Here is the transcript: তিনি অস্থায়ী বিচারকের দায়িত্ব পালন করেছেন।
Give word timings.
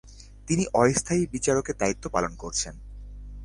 তিনি 0.47 0.63
অস্থায়ী 0.73 1.23
বিচারকের 1.25 1.75
দায়িত্ব 1.77 2.05
পালন 2.09 2.33
করেছেন। 2.35 2.75